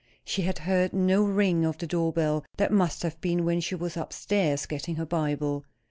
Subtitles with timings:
[0.25, 3.75] She had heard no ring of the door bell; that must have been when she
[3.75, 5.63] was up stairs getting her Bible.